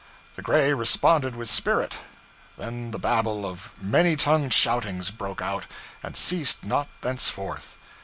[0.35, 1.97] The gray responded with spirit.
[2.57, 5.67] Then the Babel of many tongued shoutings broke out,
[6.01, 7.77] and ceased not thenceforth.